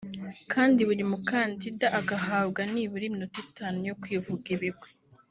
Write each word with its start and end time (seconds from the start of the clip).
kandi 0.53 0.79
buri 0.87 1.03
mukandida 1.11 1.87
agahabwa 1.99 2.61
nibura 2.71 3.03
iminota 3.07 3.37
itanu 3.47 3.77
yo 3.89 3.97
kwivuga 4.01 4.45
ibigwi 4.57 4.89